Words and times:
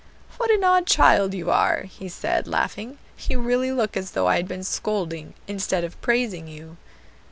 "What 0.37 0.49
an 0.49 0.63
odd 0.63 0.87
child 0.87 1.35
you 1.35 1.51
are!" 1.51 1.81
he 1.83 2.09
said, 2.09 2.47
laughing. 2.47 2.97
"You 3.29 3.39
really 3.39 3.71
look 3.71 3.95
as 3.95 4.13
though 4.13 4.25
I 4.25 4.37
had 4.37 4.47
been 4.47 4.63
scolding, 4.63 5.35
instead 5.47 5.83
of 5.83 6.01
praising 6.01 6.47
you." 6.47 6.77